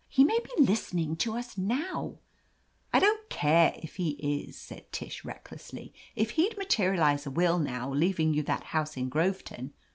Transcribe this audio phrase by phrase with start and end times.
[0.07, 2.17] "He may be listen ing to us now !*'
[2.91, 4.15] I "I don't care if he
[4.47, 5.93] is/' said Tish recklessly.
[6.15, 9.73] "If he'd materialize a will, now, leaving you that house in Groveton